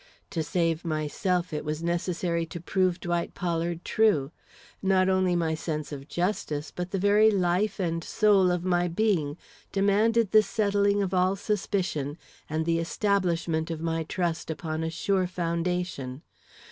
To 0.31 0.41
save 0.41 0.83
myself 0.83 1.53
it 1.53 1.63
was 1.63 1.83
necessary 1.83 2.43
to 2.47 2.59
prove 2.59 2.99
Dwight 2.99 3.35
Pollard 3.35 3.85
true. 3.85 4.31
Not 4.81 5.09
only 5.09 5.35
my 5.35 5.53
sense 5.53 5.91
of 5.91 6.07
justice, 6.07 6.71
but 6.75 6.89
the 6.89 6.97
very 6.97 7.29
life 7.29 7.79
and 7.79 8.03
soul 8.03 8.49
of 8.49 8.65
my 8.65 8.87
being, 8.87 9.37
demanded 9.71 10.31
the 10.31 10.41
settling 10.41 11.03
of 11.03 11.13
all 11.13 11.35
suspicion 11.35 12.17
and 12.49 12.65
the 12.65 12.79
establishment 12.79 13.69
of 13.69 13.79
my 13.79 14.01
trust 14.01 14.49
upon 14.49 14.83
a 14.83 14.89
sure 14.89 15.27
foundation. 15.27 16.23